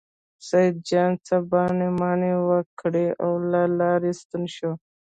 [0.47, 4.71] سیدجان څه بانې مانې وکړې او له لارې ستون شو.